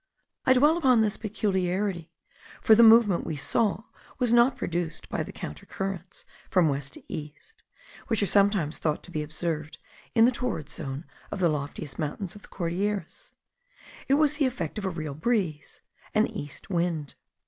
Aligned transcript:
I 0.47 0.53
dwell 0.53 0.77
upon 0.77 1.01
this 1.01 1.15
peculiarity; 1.15 2.11
for 2.59 2.73
the 2.73 2.81
movement 2.81 3.23
we 3.23 3.35
saw 3.35 3.83
was 4.17 4.33
not 4.33 4.57
produced 4.57 5.07
by 5.09 5.21
the 5.21 5.31
counter 5.31 5.67
currents 5.67 6.25
(from 6.49 6.69
west 6.69 6.93
to 6.93 7.03
east) 7.07 7.61
which 8.07 8.23
are 8.23 8.25
sometimes 8.25 8.79
thought 8.79 9.03
to 9.03 9.11
be 9.11 9.21
observed 9.21 9.77
in 10.15 10.25
the 10.25 10.31
torrid 10.31 10.69
zone 10.69 11.05
on 11.31 11.37
the 11.37 11.49
loftiest 11.49 11.99
mountains 11.99 12.33
of 12.35 12.41
the 12.41 12.47
Cordilleras; 12.47 13.33
it 14.07 14.15
was 14.15 14.37
the 14.37 14.47
effect 14.47 14.79
of 14.79 14.85
a 14.85 14.89
real 14.89 15.13
breeze, 15.13 15.81
an 16.15 16.25
east 16.25 16.67
wind. 16.71 17.13